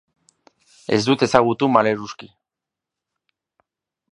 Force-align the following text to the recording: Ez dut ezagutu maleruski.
Ez 0.95 0.99
dut 1.09 1.25
ezagutu 1.27 1.69
maleruski. 1.75 2.31